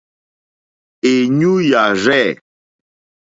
Èɲú 1.11 1.51
yà 1.69 1.81
rzɛ̂. 2.01 2.27